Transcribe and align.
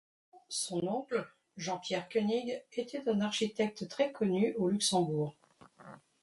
Son 0.49 0.79
oncle, 0.87 1.27
Jean-Pierre 1.57 2.09
Koenig, 2.09 2.59
était 2.73 3.07
un 3.07 3.21
architecte 3.21 3.87
très 3.87 4.11
connu 4.11 4.55
au 4.55 4.67
Luxembourg. 4.67 5.35